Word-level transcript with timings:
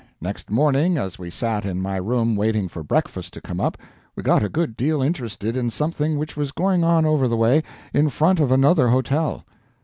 Next 0.19 0.49
morning, 0.49 0.97
as 0.97 1.19
we 1.19 1.29
sat 1.29 1.63
in 1.63 1.79
my 1.79 1.97
room 1.97 2.35
waiting 2.35 2.67
for 2.67 2.81
breakfast 2.81 3.33
to 3.35 3.39
come 3.41 3.59
up, 3.61 3.77
we 4.15 4.23
got 4.23 4.43
a 4.43 4.49
good 4.49 4.75
deal 4.75 4.99
interested 4.99 5.55
in 5.55 5.69
something 5.69 6.17
which 6.17 6.35
was 6.35 6.51
going 6.51 6.83
on 6.83 7.05
over 7.05 7.27
the 7.27 7.37
way, 7.37 7.61
in 7.93 8.09
front 8.09 8.39
of 8.39 8.51
another 8.51 8.87
hotel. 8.87 9.45